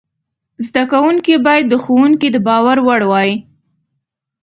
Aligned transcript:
زده 0.65 0.83
کوونکي 0.91 1.33
باید 1.45 1.65
د 1.69 1.73
ښوونکي 1.83 2.27
د 2.31 2.37
باور 2.47 2.77
وړ 2.87 3.01
وای. 3.11 3.31